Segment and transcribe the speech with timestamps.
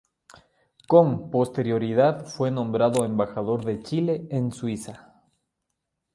[0.87, 5.21] Con posterioridad fue nombrado Embajador de Chile en Suiza.